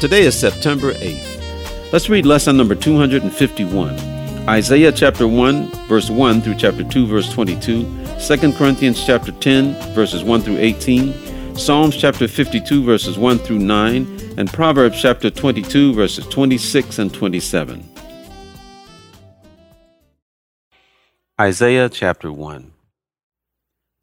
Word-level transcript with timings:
Today 0.00 0.24
is 0.24 0.38
September 0.38 0.92
8th. 0.92 1.92
Let's 1.92 2.10
read 2.10 2.26
lesson 2.26 2.56
number 2.56 2.74
251. 2.74 3.98
Isaiah 4.48 4.92
chapter 4.92 5.26
1, 5.26 5.70
verse 5.86 6.10
1 6.10 6.42
through 6.42 6.56
chapter 6.56 6.82
2, 6.82 7.06
verse 7.06 7.32
22, 7.32 7.84
2 8.18 8.52
Corinthians 8.52 9.06
chapter 9.06 9.30
10, 9.32 9.94
verses 9.94 10.24
1 10.24 10.42
through 10.42 10.58
18, 10.58 11.56
Psalms 11.56 11.96
chapter 11.96 12.26
52, 12.26 12.82
verses 12.82 13.16
1 13.16 13.38
through 13.38 13.60
9, 13.60 14.34
and 14.36 14.52
Proverbs 14.52 15.00
chapter 15.00 15.30
22, 15.30 15.94
verses 15.94 16.26
26 16.26 16.98
and 16.98 17.14
27. 17.14 17.88
Isaiah 21.40 21.88
chapter 21.88 22.32
1 22.32 22.73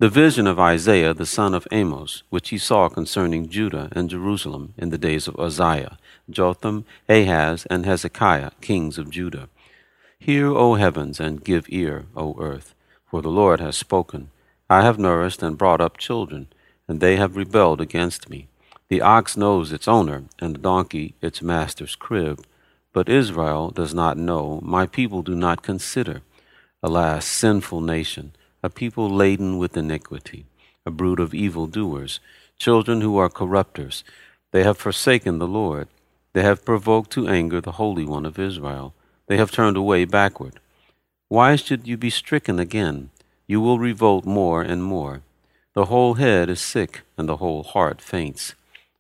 The 0.02 0.10
vision 0.10 0.48
of 0.48 0.60
Isaiah 0.60 1.14
the 1.14 1.28
son 1.28 1.54
of 1.54 1.68
Amos, 1.72 2.24
which 2.32 2.50
he 2.50 2.58
saw 2.58 2.90
concerning 2.90 3.50
Judah 3.50 3.88
and 3.92 4.10
Jerusalem 4.10 4.74
in 4.76 4.90
the 4.90 4.98
days 4.98 5.28
of 5.28 5.40
Uzziah, 5.40 6.00
Jotham, 6.28 6.86
Ahaz, 7.08 7.68
and 7.68 7.86
Hezekiah, 7.86 8.50
kings 8.62 8.98
of 8.98 9.12
Judah 9.12 9.48
Hear, 10.18 10.48
O 10.48 10.74
heavens, 10.74 11.20
and 11.20 11.44
give 11.44 11.68
ear, 11.70 12.06
O 12.16 12.36
earth, 12.40 12.74
for 13.06 13.22
the 13.22 13.30
Lord 13.30 13.60
has 13.60 13.78
spoken. 13.78 14.32
I 14.68 14.82
have 14.82 14.98
nourished 14.98 15.44
and 15.44 15.56
brought 15.56 15.82
up 15.82 16.00
children, 16.00 16.48
and 16.88 17.00
they 17.00 17.18
have 17.18 17.38
rebelled 17.38 17.80
against 17.80 18.28
me. 18.28 18.48
The 18.88 19.02
ox 19.02 19.38
knows 19.38 19.72
its 19.72 19.88
owner, 19.88 20.24
and 20.40 20.56
the 20.56 20.60
donkey 20.62 21.14
its 21.22 21.44
master's 21.44 21.96
crib. 21.96 22.44
But 22.92 23.08
Israel 23.08 23.70
does 23.70 23.94
not 23.94 24.18
know, 24.18 24.62
my 24.64 24.88
people 24.88 25.22
do 25.22 25.36
not 25.36 25.62
consider. 25.62 26.24
Alas, 26.82 27.24
sinful 27.28 27.82
nation, 27.82 28.34
a 28.64 28.70
people 28.70 29.10
laden 29.10 29.58
with 29.58 29.78
iniquity, 29.78 30.46
a 30.86 30.92
brood 30.92 31.20
of 31.20 31.34
evil 31.34 31.68
doers, 31.68 32.20
children 32.58 33.02
who 33.02 33.18
are 33.18 33.30
corrupters. 33.30 34.04
They 34.52 34.64
have 34.64 34.78
forsaken 34.78 35.40
the 35.40 35.48
Lord. 35.48 35.88
They 36.34 36.44
have 36.44 36.66
provoked 36.66 37.12
to 37.12 37.28
anger 37.28 37.62
the 37.62 37.74
Holy 37.74 38.06
One 38.06 38.26
of 38.26 38.40
Israel. 38.40 38.94
They 39.28 39.38
have 39.38 39.52
turned 39.52 39.78
away 39.78 40.06
backward. 40.06 40.60
Why 41.28 41.56
should 41.56 41.88
you 41.88 41.98
be 41.98 42.10
stricken 42.10 42.60
again? 42.60 43.10
You 43.48 43.62
will 43.62 43.80
revolt 43.80 44.26
more 44.26 44.62
and 44.62 44.84
more. 44.84 45.22
The 45.74 45.86
whole 45.86 46.16
head 46.16 46.50
is 46.50 46.60
sick, 46.60 47.02
and 47.18 47.30
the 47.30 47.38
whole 47.38 47.64
heart 47.64 48.02
faints. 48.02 48.56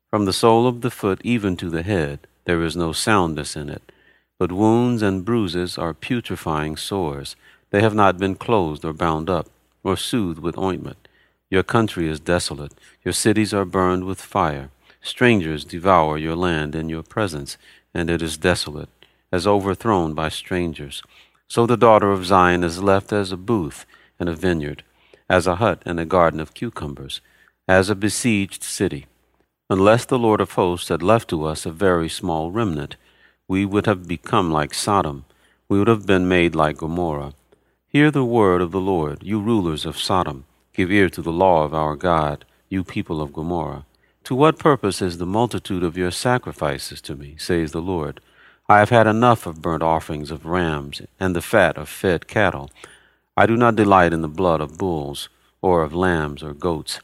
From 0.10 0.26
the 0.26 0.34
sole 0.34 0.68
of 0.68 0.82
the 0.82 0.92
foot 0.92 1.22
even 1.24 1.58
to 1.58 1.70
the 1.70 1.84
head, 1.84 2.20
there 2.46 2.64
is 2.64 2.76
no 2.76 2.94
soundness 2.94 3.56
in 3.56 3.70
it. 3.70 3.92
But 4.40 4.52
wounds 4.52 5.02
and 5.02 5.24
bruises 5.24 5.78
are 5.78 5.94
putrefying 5.94 6.78
sores. 6.78 7.36
They 7.72 7.82
have 7.82 7.96
not 7.96 8.20
been 8.20 8.36
closed 8.36 8.86
or 8.86 8.94
bound 8.94 9.30
up, 9.30 9.48
or 9.84 9.98
soothed 9.98 10.40
with 10.40 10.58
ointment. 10.58 11.08
Your 11.50 11.64
country 11.64 12.08
is 12.08 12.20
desolate. 12.20 12.74
Your 13.04 13.14
cities 13.14 13.54
are 13.54 13.66
burned 13.66 14.06
with 14.06 14.22
fire. 14.22 14.70
Strangers 15.02 15.66
devour 15.66 16.18
your 16.18 16.36
land 16.36 16.76
in 16.76 16.90
your 16.90 17.04
presence, 17.04 17.58
and 17.94 18.10
it 18.10 18.22
is 18.22 18.38
desolate 18.38 18.90
as 19.32 19.48
overthrown 19.48 20.14
by 20.14 20.30
strangers. 20.30 21.02
So 21.48 21.66
the 21.66 21.78
daughter 21.78 22.12
of 22.12 22.26
Zion 22.26 22.64
is 22.64 22.84
left 22.84 23.14
as 23.14 23.32
a 23.32 23.38
booth 23.38 23.86
and 24.20 24.28
a 24.30 24.36
vineyard, 24.36 24.84
as 25.30 25.48
a 25.48 25.56
hut 25.56 25.82
in 25.86 25.98
a 26.00 26.06
garden 26.06 26.40
of 26.40 26.54
cucumbers, 26.54 27.22
as 27.68 27.90
a 27.90 27.96
besieged 27.96 28.64
city. 28.64 29.08
Unless 29.70 30.06
the 30.06 30.20
Lord 30.20 30.42
of 30.42 30.52
hosts 30.52 30.90
had 30.90 31.02
left 31.02 31.30
to 31.30 31.46
us 31.46 31.66
a 31.66 31.72
very 31.72 32.10
small 32.10 32.52
remnant, 32.52 32.98
we 33.48 33.66
would 33.66 33.86
have 33.86 34.08
become 34.08 34.52
like 34.52 34.74
Sodom, 34.74 35.26
we 35.70 35.80
would 35.80 35.88
have 35.88 36.06
been 36.06 36.28
made 36.28 36.56
like 36.56 36.78
Gomorrah. 36.78 37.34
Hear 37.94 38.10
the 38.10 38.24
word 38.24 38.62
of 38.62 38.72
the 38.72 38.80
Lord, 38.80 39.22
you 39.22 39.42
rulers 39.42 39.86
of 39.86 39.98
Sodom. 40.00 40.46
Give 40.72 40.90
ear 40.90 41.10
to 41.10 41.22
the 41.22 41.34
law 41.34 41.66
of 41.66 41.74
our 41.74 41.98
God, 41.98 42.46
you 42.70 42.86
people 42.86 43.22
of 43.22 43.34
Gomorrah. 43.34 43.86
To 44.24 44.34
what 44.34 44.58
purpose 44.58 45.02
is 45.02 45.18
the 45.18 45.26
multitude 45.26 45.84
of 45.84 45.98
your 45.98 46.10
sacrifices 46.10 47.02
to 47.02 47.18
me, 47.18 47.36
says 47.38 47.74
the 47.74 47.82
Lord? 47.82 48.22
I 48.70 48.80
have 48.80 48.92
had 48.92 49.08
enough 49.08 49.46
of 49.46 49.62
burnt 49.62 49.84
offerings 49.84 50.32
of 50.32 50.46
rams 50.46 51.02
and 51.20 51.36
the 51.36 51.42
fat 51.42 51.76
of 51.76 51.90
fed 51.90 52.28
cattle. 52.28 52.72
I 53.36 53.46
do 53.46 53.58
not 53.58 53.76
delight 53.76 54.14
in 54.14 54.22
the 54.22 54.30
blood 54.30 54.62
of 54.62 54.78
bulls 54.78 55.28
or 55.62 55.84
of 55.84 55.94
lambs 55.94 56.42
or 56.42 56.54
goats. 56.54 57.02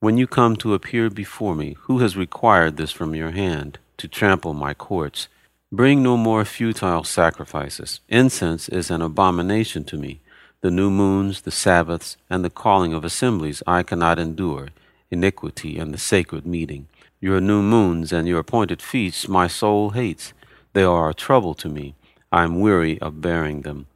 When 0.00 0.18
you 0.18 0.26
come 0.26 0.56
to 0.56 0.74
appear 0.74 1.08
before 1.08 1.54
me, 1.54 1.76
who 1.82 2.00
has 2.00 2.16
required 2.16 2.78
this 2.78 2.90
from 2.90 3.14
your 3.14 3.30
hand, 3.30 3.78
to 3.98 4.08
trample 4.08 4.54
my 4.54 4.74
courts? 4.74 5.28
Bring 5.72 6.02
no 6.02 6.16
more 6.16 6.44
futile 6.44 7.04
sacrifices. 7.04 8.00
Incense 8.08 8.68
is 8.68 8.90
an 8.90 9.02
abomination 9.02 9.84
to 9.84 9.96
me. 9.96 10.18
The 10.62 10.70
new 10.72 10.90
moons, 10.90 11.42
the 11.42 11.52
Sabbaths, 11.52 12.16
and 12.28 12.44
the 12.44 12.50
calling 12.50 12.92
of 12.92 13.04
assemblies 13.04 13.62
I 13.68 13.84
cannot 13.84 14.18
endure, 14.18 14.70
iniquity 15.12 15.78
and 15.78 15.94
the 15.94 15.98
sacred 15.98 16.44
meeting. 16.44 16.88
Your 17.20 17.40
new 17.40 17.62
moons 17.62 18.12
and 18.12 18.26
your 18.26 18.40
appointed 18.40 18.82
feasts 18.82 19.28
my 19.28 19.46
soul 19.46 19.90
hates. 19.90 20.32
They 20.72 20.82
are 20.82 21.08
a 21.08 21.14
trouble 21.14 21.54
to 21.54 21.68
me. 21.68 21.94
I 22.32 22.42
am 22.42 22.58
weary 22.58 23.00
of 23.00 23.20
bearing 23.20 23.60
them. 23.62 23.86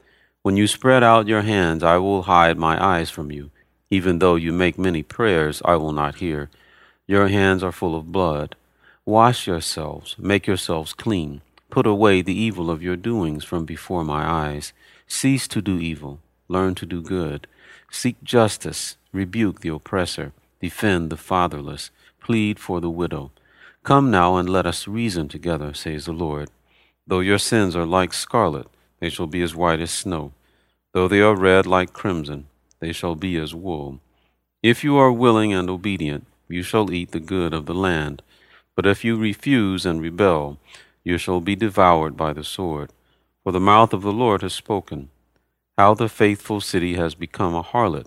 When 0.43 0.57
you 0.57 0.69
spread 0.69 1.03
out 1.03 1.27
your 1.27 1.43
hands, 1.43 1.83
I 1.83 1.97
will 1.97 2.23
hide 2.23 2.57
my 2.57 2.81
eyes 2.81 3.11
from 3.11 3.33
you. 3.33 3.51
Even 3.91 4.21
though 4.21 4.37
you 4.37 4.53
make 4.53 4.79
many 4.79 5.03
prayers, 5.03 5.61
I 5.65 5.75
will 5.75 5.93
not 5.93 6.17
hear. 6.17 6.51
Your 7.09 7.27
hands 7.27 7.65
are 7.65 7.73
full 7.73 7.97
of 7.97 8.13
blood. 8.13 8.55
Wash 9.05 9.49
yourselves, 9.49 10.15
make 10.21 10.47
yourselves 10.47 10.93
clean. 10.93 11.41
Put 11.75 11.89
away 11.89 12.23
the 12.23 12.33
evil 12.33 12.71
of 12.71 12.85
your 12.85 12.95
doings 12.95 13.43
from 13.43 13.65
before 13.65 14.05
my 14.05 14.25
eyes. 14.25 14.73
Cease 15.09 15.49
to 15.49 15.61
do 15.61 15.81
evil, 15.81 16.21
learn 16.47 16.77
to 16.77 16.87
do 16.87 17.03
good. 17.03 17.49
Seek 17.91 18.23
justice, 18.23 18.97
rebuke 19.13 19.61
the 19.61 19.71
oppressor, 19.71 20.31
defend 20.61 21.11
the 21.11 21.17
fatherless, 21.17 21.91
plead 22.21 22.61
for 22.61 22.81
the 22.81 22.89
widow. 22.89 23.33
Come 23.83 24.09
now 24.09 24.37
and 24.37 24.49
let 24.49 24.67
us 24.67 24.87
reason 24.87 25.27
together, 25.27 25.75
says 25.75 26.05
the 26.05 26.13
Lord. 26.13 26.49
Though 27.09 27.19
your 27.19 27.39
sins 27.39 27.75
are 27.75 27.85
like 27.85 28.13
scarlet, 28.13 28.69
they 29.01 29.11
shall 29.11 29.27
be 29.27 29.43
as 29.43 29.57
white 29.57 29.81
as 29.81 29.91
snow. 29.91 30.31
Though 30.93 31.09
they 31.09 31.23
are 31.23 31.35
red 31.35 31.67
like 31.67 31.93
crimson, 31.93 32.47
they 32.79 32.93
shall 32.93 33.17
be 33.17 33.37
as 33.37 33.53
wool. 33.53 33.99
If 34.63 34.85
you 34.85 34.97
are 34.97 35.11
willing 35.11 35.53
and 35.53 35.69
obedient, 35.69 36.29
you 36.47 36.63
shall 36.63 36.93
eat 36.93 37.11
the 37.11 37.19
good 37.19 37.53
of 37.53 37.67
the 37.67 37.75
land. 37.75 38.23
But 38.77 38.87
if 38.87 39.05
you 39.05 39.17
refuse 39.17 39.85
and 39.85 40.01
rebel, 40.01 40.61
you 41.05 41.19
shall 41.19 41.41
be 41.41 41.55
devoured 41.55 42.17
by 42.17 42.33
the 42.33 42.45
sword. 42.45 42.91
For 43.43 43.53
the 43.53 43.61
mouth 43.61 43.93
of 43.93 44.03
the 44.03 44.13
Lord 44.13 44.43
has 44.43 44.55
spoken. 44.55 45.11
How 45.77 45.95
the 45.95 46.09
faithful 46.09 46.61
city 46.61 46.95
has 46.95 47.15
become 47.15 47.55
a 47.55 47.63
harlot. 47.63 48.07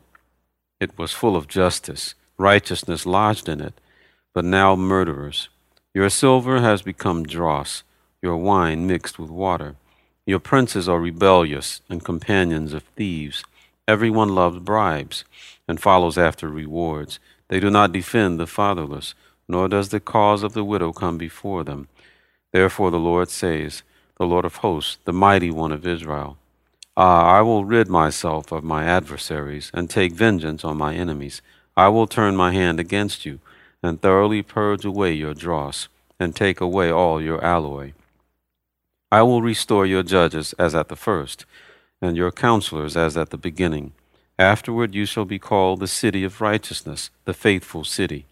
It 0.79 0.97
was 0.97 1.11
full 1.11 1.35
of 1.35 1.47
justice, 1.47 2.15
righteousness 2.37 3.05
lodged 3.05 3.47
in 3.47 3.61
it, 3.61 3.79
but 4.33 4.45
now 4.45 4.75
murderers. 4.75 5.49
Your 5.93 6.09
silver 6.09 6.61
has 6.61 6.81
become 6.81 7.23
dross 7.23 7.83
your 8.21 8.37
wine 8.37 8.87
mixed 8.87 9.19
with 9.19 9.29
water. 9.29 9.75
Your 10.25 10.39
princes 10.39 10.89
are 10.89 10.99
rebellious 10.99 11.81
and 11.89 12.03
companions 12.03 12.73
of 12.73 12.83
thieves. 12.95 13.43
Everyone 13.87 14.35
loves 14.35 14.59
bribes 14.59 15.23
and 15.67 15.79
follows 15.79 16.17
after 16.17 16.49
rewards. 16.49 17.19
They 17.47 17.59
do 17.59 17.69
not 17.69 17.93
defend 17.93 18.39
the 18.39 18.47
fatherless, 18.47 19.13
nor 19.47 19.69
does 19.69 19.89
the 19.89 19.99
cause 19.99 20.43
of 20.43 20.53
the 20.53 20.63
widow 20.63 20.91
come 20.91 21.17
before 21.17 21.63
them. 21.63 21.87
Therefore 22.51 22.91
the 22.91 22.99
Lord 22.99 23.29
says, 23.29 23.83
the 24.17 24.25
Lord 24.25 24.45
of 24.45 24.57
hosts, 24.57 24.97
the 25.05 25.13
mighty 25.13 25.51
one 25.51 25.71
of 25.71 25.85
Israel, 25.85 26.37
Ah, 26.99 27.37
I 27.37 27.41
will 27.43 27.63
rid 27.63 27.87
myself 27.87 28.51
of 28.51 28.63
my 28.63 28.83
adversaries 28.83 29.69
and 29.71 29.87
take 29.87 30.13
vengeance 30.13 30.65
on 30.65 30.77
my 30.77 30.95
enemies. 30.95 31.43
I 31.75 31.89
will 31.89 32.07
turn 32.07 32.35
my 32.35 32.53
hand 32.53 32.79
against 32.79 33.23
you 33.23 33.39
and 33.83 34.01
thoroughly 34.01 34.41
purge 34.41 34.83
away 34.83 35.13
your 35.13 35.35
dross 35.35 35.89
and 36.19 36.35
take 36.35 36.59
away 36.59 36.89
all 36.89 37.21
your 37.21 37.43
alloy. 37.43 37.93
I 39.11 39.21
will 39.21 39.43
restore 39.43 39.85
your 39.85 40.01
judges 40.01 40.53
as 40.53 40.73
at 40.73 40.89
the 40.89 40.95
first, 40.95 41.45
and 42.01 42.17
your 42.17 42.31
counselors 42.31 42.97
as 42.97 43.15
at 43.15 43.29
the 43.29 43.37
beginning. 43.37 43.93
Afterward 44.39 44.95
you 44.95 45.05
shall 45.05 45.25
be 45.25 45.39
called 45.39 45.79
the 45.79 45.87
city 45.87 46.23
of 46.23 46.41
righteousness, 46.41 47.11
the 47.25 47.33
faithful 47.33 47.83
city. 47.83 48.25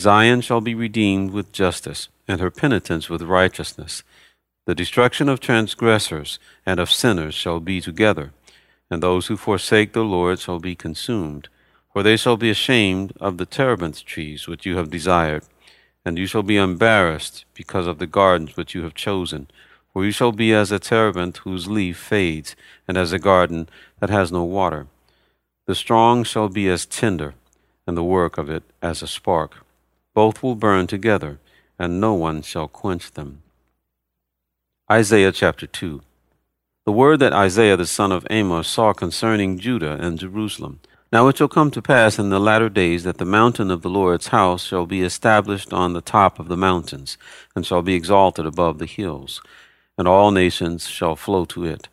Zion 0.00 0.40
shall 0.40 0.60
be 0.60 0.74
redeemed 0.74 1.30
with 1.30 1.52
justice, 1.52 2.08
and 2.28 2.40
her 2.40 2.50
penitents 2.50 3.08
with 3.08 3.22
righteousness. 3.22 4.02
The 4.66 4.74
destruction 4.74 5.28
of 5.28 5.40
transgressors 5.40 6.38
and 6.64 6.80
of 6.80 6.90
sinners 6.90 7.34
shall 7.34 7.60
be 7.60 7.80
together, 7.80 8.32
and 8.90 9.02
those 9.02 9.28
who 9.28 9.36
forsake 9.36 9.92
the 9.92 10.04
Lord 10.04 10.38
shall 10.38 10.58
be 10.58 10.74
consumed. 10.74 11.48
For 11.92 12.02
they 12.02 12.16
shall 12.16 12.36
be 12.36 12.50
ashamed 12.50 13.12
of 13.20 13.38
the 13.38 13.46
terebinth 13.46 14.04
trees 14.04 14.46
which 14.46 14.66
you 14.66 14.76
have 14.76 14.90
desired 14.90 15.44
and 16.06 16.16
you 16.18 16.26
shall 16.26 16.44
be 16.44 16.56
embarrassed 16.56 17.44
because 17.52 17.88
of 17.88 17.98
the 17.98 18.06
gardens 18.06 18.56
which 18.56 18.76
you 18.76 18.84
have 18.84 18.94
chosen. 18.94 19.48
For 19.92 20.04
you 20.04 20.12
shall 20.12 20.30
be 20.30 20.54
as 20.54 20.70
a 20.70 20.78
terebinth 20.78 21.38
whose 21.38 21.66
leaf 21.66 21.98
fades, 21.98 22.54
and 22.86 22.96
as 22.96 23.12
a 23.12 23.18
garden 23.18 23.68
that 23.98 24.08
has 24.08 24.30
no 24.30 24.44
water. 24.44 24.86
The 25.66 25.74
strong 25.74 26.22
shall 26.22 26.48
be 26.48 26.68
as 26.68 26.86
tinder, 26.86 27.34
and 27.88 27.96
the 27.96 28.04
work 28.04 28.38
of 28.38 28.48
it 28.48 28.62
as 28.80 29.02
a 29.02 29.08
spark. 29.08 29.65
Both 30.16 30.42
will 30.42 30.56
burn 30.56 30.88
together, 30.88 31.38
and 31.78 32.00
no 32.00 32.14
one 32.14 32.42
shall 32.42 32.66
quench 32.66 33.12
them. 33.12 33.42
Isaiah 34.90 35.30
chapter 35.30 35.68
2 35.68 36.00
The 36.86 36.92
word 36.92 37.20
that 37.20 37.32
Isaiah 37.32 37.76
the 37.76 37.86
son 37.86 38.10
of 38.10 38.26
Amos 38.30 38.66
saw 38.66 38.92
concerning 38.92 39.60
Judah 39.60 39.98
and 40.00 40.18
Jerusalem. 40.18 40.80
Now 41.12 41.28
it 41.28 41.36
shall 41.36 41.48
come 41.56 41.70
to 41.70 41.82
pass 41.82 42.18
in 42.18 42.30
the 42.30 42.40
latter 42.40 42.68
days 42.68 43.04
that 43.04 43.18
the 43.18 43.24
mountain 43.24 43.70
of 43.70 43.82
the 43.82 43.90
Lord's 43.90 44.28
house 44.28 44.64
shall 44.64 44.86
be 44.86 45.02
established 45.02 45.72
on 45.72 45.92
the 45.92 46.00
top 46.00 46.40
of 46.40 46.48
the 46.48 46.56
mountains, 46.56 47.18
and 47.54 47.66
shall 47.66 47.82
be 47.82 47.94
exalted 47.94 48.46
above 48.46 48.78
the 48.78 48.86
hills 48.86 49.40
and 49.98 50.06
all 50.06 50.30
nations 50.30 50.86
shall 50.88 51.16
flow 51.16 51.44
to 51.46 51.64
it. 51.64 51.88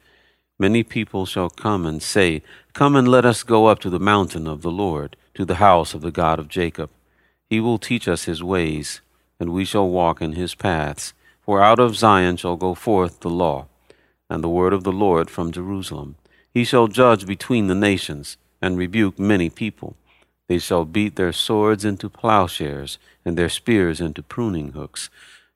Many 0.60 0.84
people 0.84 1.26
shall 1.26 1.50
come 1.50 1.86
and 1.86 2.02
say, 2.02 2.42
Come 2.74 2.96
and 2.96 3.08
let 3.08 3.26
us 3.26 3.44
go 3.44 3.68
up 3.68 3.80
to 3.80 3.90
the 3.90 4.00
mountain 4.00 4.48
of 4.48 4.62
the 4.62 4.72
Lord, 4.72 5.16
to 5.36 5.46
the 5.46 5.56
house 5.56 5.94
of 5.94 6.02
the 6.02 6.12
God 6.12 6.40
of 6.40 6.48
Jacob. 6.48 6.90
He 7.54 7.60
will 7.60 7.78
teach 7.78 8.08
us 8.08 8.24
his 8.24 8.42
ways, 8.42 9.02
and 9.40 9.54
we 9.54 9.64
shall 9.64 9.88
walk 9.88 10.24
in 10.24 10.34
his 10.34 10.56
paths. 10.56 11.14
For 11.46 11.62
out 11.62 11.78
of 11.78 11.96
Zion 11.96 12.36
shall 12.36 12.56
go 12.56 12.74
forth 12.74 13.20
the 13.20 13.30
law, 13.30 13.68
and 14.28 14.44
the 14.44 14.50
word 14.50 14.74
of 14.74 14.84
the 14.84 14.92
Lord 14.92 15.30
from 15.30 15.52
Jerusalem. 15.52 16.16
He 16.52 16.64
shall 16.64 16.88
judge 16.88 17.28
between 17.28 17.68
the 17.68 17.76
nations, 17.76 18.38
and 18.60 18.76
rebuke 18.76 19.20
many 19.20 19.52
people. 19.52 19.96
They 20.48 20.58
shall 20.58 20.84
beat 20.84 21.16
their 21.16 21.32
swords 21.32 21.86
into 21.86 22.10
plowshares, 22.10 22.98
and 23.24 23.38
their 23.38 23.50
spears 23.50 24.02
into 24.02 24.24
pruning 24.24 24.72
hooks. 24.72 25.12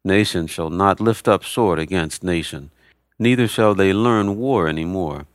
Nation 0.05 0.45
shall 0.45 0.69
not 0.69 0.99
lift 0.99 1.27
up 1.27 1.43
sword 1.43 1.79
against 1.79 2.23
nation, 2.23 2.69
neither 3.17 3.47
shall 3.47 3.73
they 3.73 3.91
learn 3.91 4.37
war 4.37 4.67
any 4.67 4.85
more. 4.85 5.25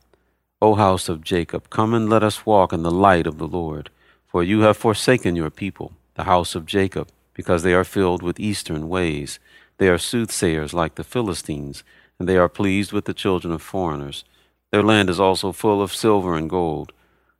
O 0.61 0.75
house 0.75 1.09
of 1.09 1.25
Jacob, 1.25 1.69
come 1.69 1.93
and 1.93 2.09
let 2.09 2.23
us 2.23 2.45
walk 2.45 2.71
in 2.71 2.83
the 2.83 2.99
light 3.07 3.27
of 3.27 3.37
the 3.37 3.49
Lord. 3.49 3.89
For 4.27 4.41
you 4.41 4.61
have 4.61 4.77
forsaken 4.77 5.35
your 5.35 5.49
people, 5.49 5.91
the 6.15 6.25
house 6.25 6.55
of 6.55 6.65
Jacob, 6.65 7.09
because 7.33 7.63
they 7.63 7.73
are 7.73 7.83
filled 7.83 8.21
with 8.21 8.39
eastern 8.39 8.89
ways. 8.89 9.39
They 9.77 9.89
are 9.89 9.97
soothsayers 9.97 10.73
like 10.73 10.95
the 10.95 11.03
Philistines, 11.03 11.83
and 12.19 12.29
they 12.29 12.37
are 12.37 12.49
pleased 12.49 12.91
with 12.91 13.05
the 13.05 13.13
children 13.13 13.53
of 13.53 13.61
foreigners. 13.61 14.23
Their 14.71 14.83
land 14.83 15.09
is 15.09 15.19
also 15.19 15.51
full 15.51 15.81
of 15.81 15.93
silver 15.93 16.35
and 16.35 16.49
gold, 16.49 16.91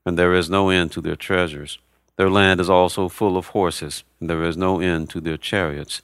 and 0.06 0.18
there 0.18 0.34
is 0.34 0.50
no 0.50 0.70
end 0.70 0.92
to 0.94 1.02
their 1.02 1.16
treasures. 1.16 1.80
Their 2.18 2.30
land 2.30 2.60
is 2.60 2.70
also 2.70 3.10
full 3.10 3.38
of 3.38 3.48
horses, 3.48 4.04
and 4.20 4.30
there 4.30 4.44
is 4.44 4.58
no 4.58 4.80
end 4.80 5.10
to 5.12 5.22
their 5.22 5.38
chariots. 5.38 6.02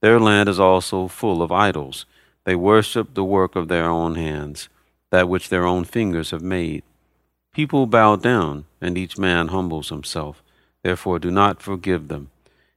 Their 0.00 0.20
land 0.20 0.48
is 0.48 0.60
also 0.60 1.08
full 1.08 1.42
of 1.42 1.50
idols. 1.50 2.06
They 2.44 2.54
worship 2.54 3.14
the 3.14 3.24
work 3.24 3.56
of 3.56 3.68
their 3.68 3.86
own 3.86 4.14
hands, 4.14 4.68
that 5.10 5.28
which 5.28 5.48
their 5.48 5.64
own 5.66 5.84
fingers 5.84 6.30
have 6.30 6.42
made. 6.42 6.82
People 7.52 7.86
bow 7.86 8.16
down, 8.16 8.66
and 8.80 8.96
each 8.96 9.18
man 9.18 9.48
humbles 9.48 9.88
himself. 9.88 10.42
Therefore 10.82 11.18
do 11.18 11.30
not 11.30 11.62
forgive 11.62 12.08
them. 12.08 12.30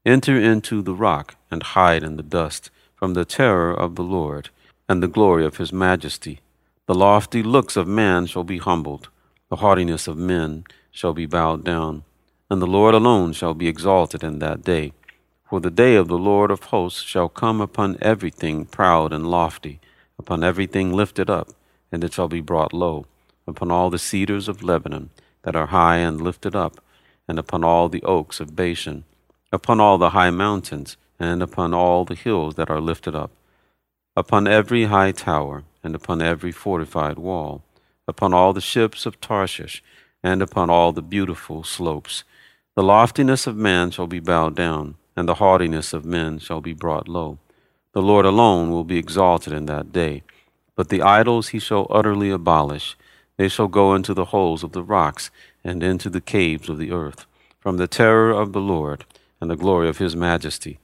Enter 0.05 0.39
into 0.39 0.81
the 0.81 0.95
rock, 0.95 1.35
and 1.51 1.61
hide 1.61 2.03
in 2.03 2.17
the 2.17 2.23
dust, 2.23 2.71
from 2.95 3.13
the 3.13 3.25
terror 3.25 3.73
of 3.73 3.95
the 3.95 4.03
Lord, 4.03 4.49
and 4.89 5.01
the 5.01 5.07
glory 5.07 5.45
of 5.45 5.57
his 5.57 5.71
majesty. 5.71 6.39
The 6.87 6.95
lofty 6.95 7.43
looks 7.43 7.77
of 7.77 7.87
man 7.87 8.25
shall 8.25 8.43
be 8.43 8.57
humbled, 8.57 9.09
the 9.49 9.57
haughtiness 9.57 10.07
of 10.07 10.17
men 10.17 10.63
shall 10.91 11.13
be 11.13 11.25
bowed 11.25 11.63
down, 11.63 12.03
and 12.49 12.61
the 12.61 12.67
Lord 12.67 12.95
alone 12.95 13.33
shall 13.33 13.53
be 13.53 13.67
exalted 13.67 14.23
in 14.23 14.39
that 14.39 14.63
day. 14.63 14.93
For 15.47 15.59
the 15.59 15.69
day 15.69 15.95
of 15.95 16.07
the 16.07 16.17
Lord 16.17 16.51
of 16.51 16.63
hosts 16.63 17.01
shall 17.01 17.29
come 17.29 17.61
upon 17.61 17.97
everything 18.01 18.65
proud 18.65 19.13
and 19.13 19.29
lofty, 19.29 19.79
upon 20.17 20.43
everything 20.43 20.93
lifted 20.93 21.29
up, 21.29 21.49
and 21.91 22.03
it 22.03 22.13
shall 22.13 22.27
be 22.27 22.41
brought 22.41 22.73
low, 22.73 23.05
upon 23.45 23.69
all 23.69 23.89
the 23.89 23.99
cedars 23.99 24.47
of 24.47 24.63
Lebanon 24.63 25.09
that 25.43 25.55
are 25.55 25.67
high 25.67 25.97
and 25.97 26.21
lifted 26.21 26.55
up, 26.55 26.81
and 27.31 27.39
upon 27.39 27.63
all 27.63 27.87
the 27.87 28.03
oaks 28.03 28.41
of 28.41 28.55
Bashan, 28.55 29.05
upon 29.53 29.79
all 29.79 29.97
the 29.97 30.09
high 30.09 30.31
mountains, 30.31 30.97
and 31.17 31.41
upon 31.41 31.73
all 31.73 32.03
the 32.03 32.15
hills 32.25 32.55
that 32.55 32.69
are 32.69 32.81
lifted 32.81 33.15
up, 33.15 33.31
upon 34.17 34.47
every 34.47 34.83
high 34.95 35.13
tower, 35.13 35.63
and 35.81 35.95
upon 35.95 36.21
every 36.21 36.51
fortified 36.51 37.17
wall, 37.17 37.63
upon 38.07 38.33
all 38.33 38.51
the 38.51 38.59
ships 38.59 39.05
of 39.05 39.21
Tarshish, 39.21 39.81
and 40.21 40.41
upon 40.41 40.69
all 40.69 40.91
the 40.91 41.01
beautiful 41.01 41.63
slopes. 41.63 42.25
The 42.75 42.83
loftiness 42.83 43.47
of 43.47 43.55
man 43.55 43.91
shall 43.91 44.07
be 44.07 44.19
bowed 44.19 44.55
down 44.55 44.97
and 45.15 45.27
the 45.27 45.35
haughtiness 45.35 45.93
of 45.93 46.05
men 46.05 46.39
shall 46.39 46.61
be 46.61 46.73
brought 46.73 47.07
low. 47.07 47.37
The 47.93 48.01
Lord 48.01 48.25
alone 48.25 48.71
will 48.71 48.83
be 48.83 48.97
exalted 48.97 49.53
in 49.53 49.65
that 49.67 49.91
day. 49.91 50.23
But 50.75 50.89
the 50.89 51.01
idols 51.01 51.49
he 51.49 51.59
shall 51.59 51.87
utterly 51.89 52.31
abolish. 52.31 52.97
They 53.37 53.49
shall 53.49 53.67
go 53.67 53.93
into 53.93 54.13
the 54.13 54.25
holes 54.25 54.63
of 54.63 54.71
the 54.71 54.83
rocks 54.83 55.29
and 55.63 55.83
into 55.83 56.09
the 56.09 56.21
caves 56.21 56.69
of 56.69 56.77
the 56.77 56.91
earth, 56.91 57.25
from 57.59 57.77
the 57.77 57.87
terror 57.87 58.31
of 58.31 58.53
the 58.53 58.61
Lord 58.61 59.05
and 59.39 59.49
the 59.49 59.55
glory 59.55 59.89
of 59.89 59.97
his 59.97 60.15
majesty, 60.15 60.79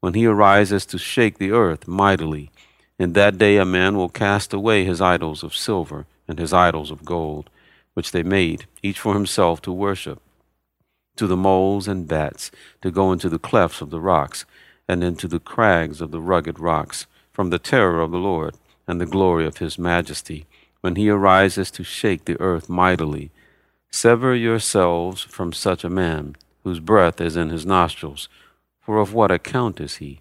when 0.00 0.14
he 0.14 0.26
arises 0.26 0.86
to 0.86 0.98
shake 0.98 1.38
the 1.38 1.52
earth 1.52 1.86
mightily. 1.86 2.50
In 2.98 3.12
that 3.14 3.38
day 3.38 3.56
a 3.56 3.64
man 3.64 3.96
will 3.96 4.08
cast 4.08 4.52
away 4.52 4.84
his 4.84 5.00
idols 5.00 5.42
of 5.42 5.54
silver 5.54 6.06
and 6.28 6.38
his 6.38 6.52
idols 6.52 6.90
of 6.90 7.04
gold, 7.04 7.50
which 7.94 8.12
they 8.12 8.22
made, 8.22 8.66
each 8.82 8.98
for 8.98 9.14
himself 9.14 9.60
to 9.62 9.72
worship 9.72 10.20
to 11.16 11.26
the 11.26 11.36
moles 11.36 11.88
and 11.88 12.08
bats, 12.08 12.50
to 12.80 12.90
go 12.90 13.12
into 13.12 13.28
the 13.28 13.38
clefts 13.38 13.80
of 13.80 13.90
the 13.90 14.00
rocks, 14.00 14.44
and 14.88 15.04
into 15.04 15.28
the 15.28 15.40
crags 15.40 16.00
of 16.00 16.10
the 16.10 16.20
rugged 16.20 16.58
rocks, 16.58 17.06
from 17.32 17.50
the 17.50 17.58
terror 17.58 18.00
of 18.00 18.10
the 18.10 18.18
Lord 18.18 18.56
and 18.86 19.00
the 19.00 19.06
glory 19.06 19.46
of 19.46 19.58
his 19.58 19.78
majesty, 19.78 20.46
when 20.80 20.96
he 20.96 21.08
arises 21.08 21.70
to 21.72 21.84
shake 21.84 22.24
the 22.24 22.40
earth 22.40 22.68
mightily. 22.68 23.30
Sever 23.92 24.34
yourselves 24.34 25.22
from 25.22 25.52
such 25.52 25.84
a 25.84 25.90
man, 25.90 26.36
whose 26.64 26.80
breath 26.80 27.20
is 27.20 27.36
in 27.36 27.50
his 27.50 27.66
nostrils, 27.66 28.28
for 28.80 28.98
of 28.98 29.14
what 29.14 29.30
account 29.30 29.80
is 29.80 29.96
he? 29.96 30.20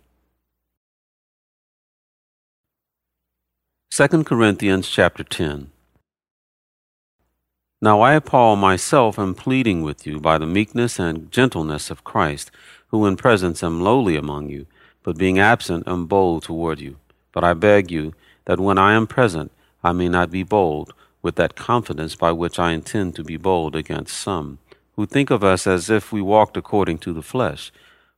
2 3.91 4.23
Corinthians 4.23 4.89
chapter 4.89 5.23
10 5.23 5.71
now 7.83 8.03
I, 8.03 8.19
Paul, 8.19 8.57
myself 8.57 9.18
am 9.18 9.33
pleading 9.33 9.81
with 9.81 10.06
you 10.06 10.19
by 10.19 10.38
the 10.38 10.45
meekness 10.45 11.00
and 11.00 11.31
gentleness 11.31 11.89
of 11.89 12.03
Christ, 12.03 12.51
who 12.89 13.07
in 13.07 13.17
presence 13.17 13.63
am 13.63 13.81
lowly 13.81 14.15
among 14.15 14.50
you, 14.50 14.67
but 15.01 15.17
being 15.17 15.39
absent 15.39 15.88
am 15.88 16.06
bold 16.06 16.44
toward 16.44 16.79
you. 16.79 16.97
But 17.31 17.44
I 17.44 17.56
beg 17.56 17.89
you 17.89 18.13
that 18.46 18.60
when 18.60 18.77
I 18.77 18.93
am 18.93 19.07
present 19.07 19.51
I 19.84 19.93
may 19.93 20.10
not 20.10 20.29
be 20.29 20.43
bold, 20.43 20.93
with 21.22 21.36
that 21.36 21.56
confidence 21.56 22.16
by 22.16 22.32
which 22.32 22.60
I 22.60 22.72
intend 22.72 23.16
to 23.16 23.24
be 23.24 23.38
bold 23.38 23.75
against 23.75 24.18
some, 24.18 24.60
who 24.96 25.06
think 25.06 25.30
of 25.30 25.44
us 25.44 25.68
as 25.68 25.90
if 25.90 26.12
we 26.12 26.22
walked 26.22 26.58
according 26.58 26.98
to 27.00 27.13
the 27.13 27.22
flesh. 27.22 27.72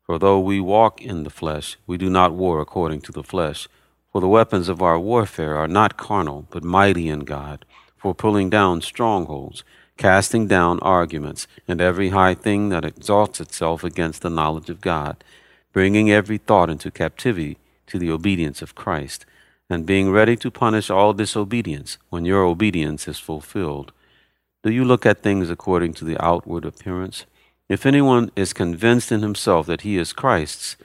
For 0.05 0.19
though 0.19 0.39
we 0.39 0.59
walk 0.59 1.01
in 1.01 1.23
the 1.23 1.29
flesh, 1.29 1.77
we 1.87 1.97
do 1.97 2.09
not 2.09 2.33
war 2.33 2.61
according 2.61 3.01
to 3.01 3.11
the 3.11 3.23
flesh. 3.23 3.67
For 4.11 4.21
the 4.21 4.27
weapons 4.27 4.69
of 4.69 4.81
our 4.81 4.99
warfare 4.99 5.55
are 5.55 5.67
not 5.67 5.97
carnal, 5.97 6.47
but 6.49 6.63
mighty 6.63 7.09
in 7.09 7.21
God 7.21 7.65
for 8.03 8.13
pulling 8.13 8.49
down 8.49 8.81
strongholds, 8.81 9.63
casting 9.95 10.45
down 10.45 10.77
arguments, 10.81 11.47
and 11.69 11.79
every 11.79 12.09
high 12.09 12.33
thing 12.33 12.67
that 12.67 12.83
exalts 12.83 13.39
itself 13.39 13.81
against 13.81 14.21
the 14.21 14.29
knowledge 14.29 14.69
of 14.69 14.81
God, 14.81 15.23
bringing 15.71 16.11
every 16.11 16.37
thought 16.37 16.69
into 16.69 16.91
captivity 16.91 17.57
to 17.87 17.97
the 17.97 18.11
obedience 18.11 18.61
of 18.61 18.75
Christ, 18.75 19.25
and 19.73 19.85
being 19.85 20.11
ready 20.11 20.35
to 20.37 20.51
punish 20.51 20.89
all 20.89 21.13
disobedience 21.13 21.97
when 22.09 22.25
your 22.25 22.43
obedience 22.43 23.07
is 23.07 23.17
fulfilled. 23.17 23.91
Do 24.63 24.71
you 24.71 24.85
look 24.85 25.05
at 25.05 25.23
things 25.23 25.49
according 25.49 25.93
to 25.95 26.05
the 26.05 26.23
outward 26.23 26.63
appearance? 26.63 27.25
If 27.67 27.85
anyone 27.85 28.31
is 28.35 28.53
convinced 28.53 29.11
in 29.11 29.21
himself 29.21 29.65
that 29.65 29.81
he 29.81 29.97
is 29.97 30.13
Christ's, 30.13 30.77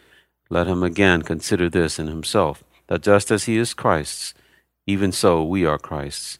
let 0.48 0.66
him 0.66 0.82
again 0.82 1.22
consider 1.22 1.68
this 1.68 1.98
in 1.98 2.06
himself, 2.06 2.64
that 2.86 3.02
just 3.02 3.30
as 3.30 3.44
he 3.44 3.58
is 3.58 3.74
Christ's, 3.74 4.32
even 4.86 5.12
so 5.12 5.44
we 5.44 5.66
are 5.66 5.78
Christ's. 5.78 6.38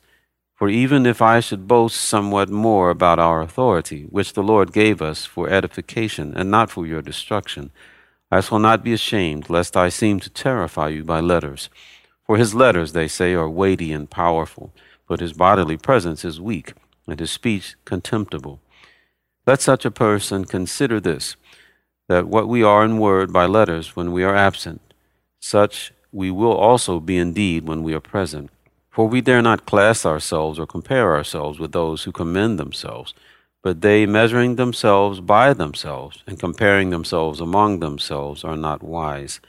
For 0.55 0.69
even 0.69 1.07
if 1.07 1.21
I 1.21 1.41
should 1.41 1.69
boast 1.69 2.01
somewhat 2.01 2.49
more 2.49 2.91
about 2.91 3.19
our 3.19 3.43
authority, 3.43 4.07
which 4.11 4.33
the 4.33 4.43
Lord 4.43 4.73
gave 4.73 5.03
us 5.03 5.27
for 5.27 5.49
edification 5.51 6.33
and 6.35 6.51
not 6.51 6.71
for 6.71 6.87
your 6.87 7.03
destruction, 7.03 7.71
I 8.31 8.41
shall 8.41 8.59
not 8.59 8.83
be 8.83 8.93
ashamed, 8.93 9.49
lest 9.49 9.77
I 9.77 9.89
seem 9.91 10.19
to 10.21 10.31
terrify 10.31 10.89
you 10.89 11.05
by 11.05 11.21
letters. 11.21 11.69
For 12.29 12.37
his 12.37 12.55
letters, 12.55 12.93
they 12.93 13.09
say, 13.09 13.33
are 13.33 13.49
weighty 13.49 13.91
and 13.91 14.09
powerful, 14.09 14.71
but 15.09 15.21
his 15.21 15.33
bodily 15.33 15.79
presence 15.79 16.27
is 16.27 16.41
weak, 16.41 16.75
and 17.07 17.19
his 17.19 17.31
speech 17.31 17.75
contemptible. 17.87 18.61
Let 19.47 19.63
such 19.63 19.87
a 19.87 19.91
person 19.91 20.45
consider 20.45 21.01
this, 21.01 21.37
that 22.07 22.29
what 22.29 22.47
we 22.47 22.63
are 22.63 22.85
in 22.85 22.99
word 22.99 23.33
by 23.33 23.47
letters 23.47 23.97
when 23.97 24.13
we 24.13 24.25
are 24.25 24.37
absent, 24.37 24.83
such 25.41 25.95
we 26.13 26.31
will 26.31 26.53
also 26.53 27.01
be 27.01 27.17
indeed 27.17 27.67
when 27.67 27.83
we 27.83 27.95
are 27.95 28.01
present. 28.01 28.51
For 28.91 29.09
we 29.09 29.23
dare 29.23 29.41
not 29.41 29.65
class 29.65 30.05
ourselves 30.05 30.59
or 30.59 30.67
compare 30.67 31.17
ourselves 31.17 31.59
with 31.59 31.73
those 31.73 32.05
who 32.05 32.13
commend 32.13 32.59
themselves, 32.59 33.15
But 33.63 33.81
they, 33.81 34.07
measuring 34.07 34.57
themselves 34.57 35.21
by 35.21 35.53
themselves 35.53 36.23
and 36.27 36.39
comparing 36.39 36.91
themselves 36.91 37.41
among 37.41 37.81
themselves, 37.81 38.45
are 38.45 38.57
not 38.57 38.83
wise. 38.83 39.41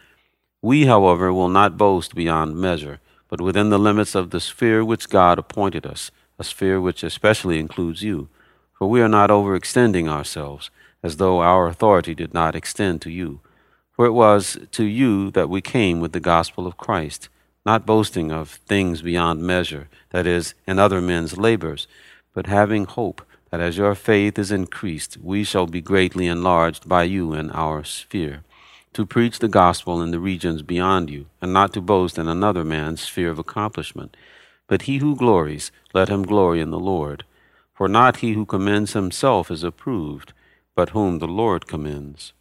We, 0.62 0.86
however, 0.86 1.34
will 1.34 1.50
not 1.50 1.78
boast 1.78 2.16
beyond 2.16 2.58
measure, 2.58 3.00
but 3.30 3.40
within 3.40 3.70
the 3.70 3.80
limits 3.80 4.16
of 4.16 4.32
the 4.32 4.42
sphere 4.42 4.84
which 4.84 5.10
God 5.10 5.40
appointed 5.40 5.86
us, 5.86 6.12
a 6.38 6.44
sphere 6.44 6.82
which 6.82 7.04
especially 7.04 7.60
includes 7.60 8.04
you. 8.04 8.28
For 8.74 8.90
we 8.90 9.02
are 9.02 9.10
not 9.10 9.30
overextending 9.30 10.10
ourselves, 10.10 10.70
as 11.02 11.18
though 11.18 11.40
our 11.40 11.68
authority 11.68 12.14
did 12.14 12.34
not 12.34 12.56
extend 12.56 13.02
to 13.04 13.10
you. 13.10 13.40
For 13.92 14.06
it 14.06 14.12
was 14.12 14.58
to 14.72 14.84
you 14.84 15.32
that 15.32 15.50
we 15.50 15.62
came 15.62 16.00
with 16.00 16.12
the 16.12 16.20
gospel 16.20 16.68
of 16.68 16.78
Christ, 16.78 17.30
not 17.66 17.86
boasting 17.86 18.32
of 18.32 18.50
things 18.68 19.02
beyond 19.02 19.42
measure, 19.42 19.90
that 20.10 20.26
is, 20.26 20.56
in 20.66 20.80
other 20.80 21.02
men's 21.02 21.38
labors, 21.38 21.88
but 22.34 22.48
having 22.48 22.86
hope 22.86 23.22
that 23.52 23.60
as 23.60 23.78
your 23.78 23.96
faith 23.96 24.38
is 24.40 24.52
increased, 24.52 25.18
we 25.22 25.44
shall 25.44 25.68
be 25.68 25.82
greatly 25.82 26.28
enlarged 26.28 26.88
by 26.88 27.04
you 27.04 27.34
in 27.34 27.52
our 27.52 27.84
sphere, 27.84 28.44
to 28.94 29.06
preach 29.06 29.40
the 29.40 29.48
gospel 29.48 30.02
in 30.02 30.12
the 30.12 30.20
regions 30.20 30.62
beyond 30.62 31.10
you, 31.10 31.28
and 31.42 31.54
not 31.54 31.74
to 31.74 31.82
boast 31.82 32.18
in 32.18 32.28
another 32.28 32.64
man's 32.64 33.02
sphere 33.02 33.30
of 33.30 33.40
accomplishment. 33.40 34.18
But 34.68 34.84
he 34.84 34.98
who 34.98 35.16
glories, 35.16 35.72
let 35.94 36.10
him 36.10 36.24
glory 36.24 36.62
in 36.62 36.72
the 36.72 36.80
Lord. 36.80 37.24
For 37.74 37.88
not 37.88 38.18
he 38.18 38.34
who 38.34 38.46
commends 38.46 38.94
himself 38.94 39.50
is 39.50 39.64
approved, 39.64 40.34
but 40.76 40.90
whom 40.90 41.20
the 41.20 41.28
Lord 41.28 41.68
commends. 41.68 42.34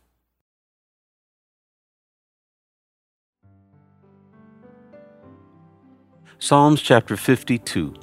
Psalms 6.39 6.81
chapter 6.81 7.17
52 7.17 7.95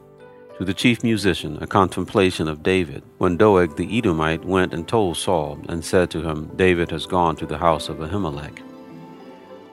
to 0.58 0.66
the 0.66 0.74
chief 0.74 1.04
musician 1.04 1.58
a 1.62 1.68
contemplation 1.68 2.48
of 2.48 2.64
David, 2.64 3.04
when 3.18 3.36
Doeg 3.36 3.76
the 3.76 3.98
Edomite 3.98 4.46
went 4.46 4.74
and 4.74 4.88
told 4.88 5.18
Saul, 5.18 5.60
and 5.68 5.84
said 5.84 6.10
to 6.12 6.22
him, 6.22 6.50
David 6.56 6.92
has 6.92 7.06
gone 7.06 7.36
to 7.38 7.46
the 7.46 7.58
house 7.58 7.90
of 7.90 7.98
Ahimelech. 7.98 8.60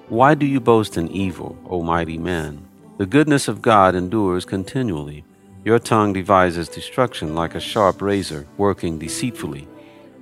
Why 0.08 0.34
do 0.34 0.44
you 0.44 0.60
boast 0.60 0.96
in 0.96 1.08
evil, 1.10 1.56
O 1.70 1.82
mighty 1.82 2.18
man? 2.18 2.68
The 2.98 3.06
goodness 3.06 3.48
of 3.48 3.62
God 3.62 3.94
endures 3.94 4.44
continually. 4.44 5.24
Your 5.64 5.78
tongue 5.78 6.12
devises 6.12 6.68
destruction 6.68 7.34
like 7.34 7.54
a 7.54 7.60
sharp 7.60 8.02
razor, 8.02 8.46
working 8.56 8.98
deceitfully. 8.98 9.68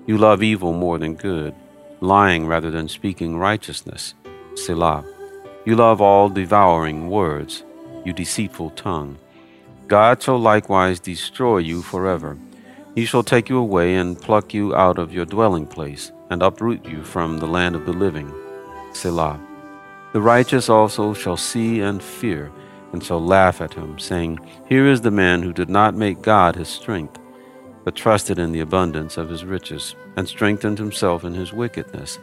You 0.07 0.19
love 0.19 0.43
evil 0.43 0.75
more 0.75 0.99
than 0.99 1.15
good, 1.15 1.55
lying 2.01 2.47
rather 2.47 2.71
than 2.71 2.89
speaking 2.89 3.39
righteousness. 3.39 4.15
Selah. 4.55 5.05
You 5.65 5.77
love 5.77 6.01
all 6.01 6.29
devouring 6.29 7.09
words, 7.09 7.65
you 8.05 8.13
deceitful 8.13 8.71
tongue. 8.71 9.19
God 9.91 10.23
shall 10.23 10.39
likewise 10.39 11.01
destroy 11.01 11.59
you 11.59 11.83
forever. 11.83 12.39
He 12.95 13.05
shall 13.05 13.25
take 13.25 13.49
you 13.49 13.59
away 13.59 13.97
and 13.97 14.21
pluck 14.21 14.55
you 14.55 14.73
out 14.73 14.99
of 14.99 15.13
your 15.13 15.25
dwelling 15.25 15.67
place, 15.67 16.13
and 16.31 16.45
uproot 16.45 16.87
you 16.87 17.03
from 17.03 17.39
the 17.39 17.49
land 17.49 17.75
of 17.75 17.87
the 17.87 17.93
living. 17.93 18.33
Selah. 18.93 19.41
The 20.13 20.21
righteous 20.21 20.69
also 20.69 21.13
shall 21.13 21.37
see 21.37 21.81
and 21.81 22.01
fear, 22.01 22.53
and 22.93 23.03
shall 23.03 23.21
laugh 23.21 23.61
at 23.61 23.75
him, 23.75 23.99
saying, 23.99 24.39
Here 24.69 24.87
is 24.87 25.01
the 25.01 25.11
man 25.11 25.43
who 25.43 25.53
did 25.53 25.69
not 25.69 25.97
make 25.97 26.23
God 26.23 26.55
his 26.55 26.69
strength, 26.69 27.19
but 27.83 27.97
trusted 27.97 28.39
in 28.39 28.53
the 28.53 28.61
abundance 28.61 29.17
of 29.17 29.29
his 29.29 29.45
riches, 29.45 29.97
and 30.17 30.29
strengthened 30.29 30.79
himself 30.79 31.25
in 31.25 31.35
his 31.35 31.53
wickedness. 31.53 32.21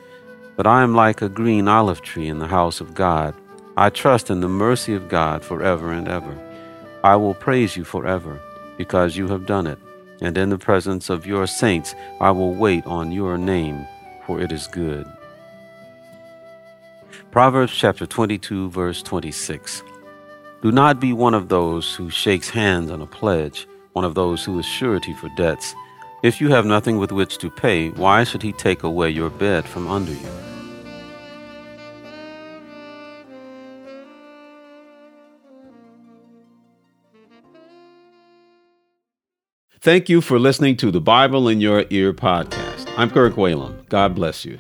But 0.56 0.68
I 0.68 0.84
am 0.84 0.96
like 0.96 1.22
a 1.22 1.28
green 1.28 1.68
olive 1.68 2.00
tree 2.00 2.30
in 2.30 2.40
the 2.40 2.48
house 2.48 2.80
of 2.80 2.94
God. 2.94 3.36
I 3.76 3.90
trust 3.90 4.30
in 4.30 4.40
the 4.40 4.48
mercy 4.48 4.94
of 4.94 5.10
God 5.10 5.44
forever 5.44 5.92
and 5.92 6.08
ever. 6.08 6.47
I 7.04 7.16
will 7.16 7.36
praise 7.36 7.77
you 7.77 7.84
forever, 7.84 8.39
because 8.77 9.16
you 9.16 9.27
have 9.27 9.46
done 9.46 9.68
it, 9.68 9.80
and 10.22 10.38
in 10.38 10.50
the 10.50 10.58
presence 10.58 11.10
of 11.10 11.25
your 11.25 11.48
saints 11.48 11.94
I 12.20 12.32
will 12.32 12.54
wait 12.54 12.86
on 12.86 13.12
your 13.12 13.38
name, 13.38 13.88
for 14.25 14.42
it 14.42 14.51
is 14.51 14.68
good. 14.68 15.06
Proverbs 17.32 17.74
chapter 17.74 18.06
22, 18.06 18.70
verse 18.72 19.04
26. 19.04 19.84
Do 20.62 20.72
not 20.72 21.00
be 21.00 21.13
one 21.13 21.36
of 21.36 21.50
those 21.50 21.94
who 21.94 22.10
shakes 22.10 22.50
hands 22.50 22.89
on 22.89 23.01
a 23.01 23.06
pledge, 23.06 23.68
one 23.94 24.06
of 24.06 24.16
those 24.16 24.44
who 24.44 24.58
is 24.58 24.66
surety 24.66 25.13
for 25.13 25.30
debts. 25.38 25.75
If 26.24 26.42
you 26.42 26.50
have 26.50 26.66
nothing 26.66 26.98
with 26.98 27.12
which 27.12 27.38
to 27.39 27.51
pay, 27.51 27.89
why 27.89 28.24
should 28.24 28.42
he 28.42 28.54
take 28.54 28.82
away 28.82 29.12
your 29.12 29.30
bed 29.30 29.66
from 29.66 29.88
under 29.88 30.13
you? 30.13 30.30
Thank 39.79 40.10
you 40.10 40.22
for 40.22 40.39
listening 40.39 40.75
to 40.77 40.91
the 40.91 41.00
Bible 41.00 41.48
in 41.48 41.62
Your 41.62 41.86
Ear 41.91 42.12
podcast. 42.12 42.91
I'm 42.98 43.12
Kirk 43.12 43.36
Whalum. 43.36 43.88
God 43.89 44.15
bless 44.15 44.43
you. 44.43 44.57